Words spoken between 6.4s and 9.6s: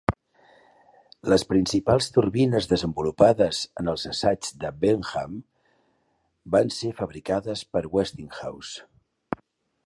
van ser fabricades per Westinghouse.